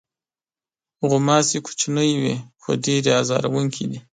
غوماشې 1.09 1.59
کوچنۍ 1.65 2.11
وي، 2.21 2.35
خو 2.61 2.69
ډېرې 2.83 3.11
آزاروونکې 3.21 3.83
دي. 3.91 3.99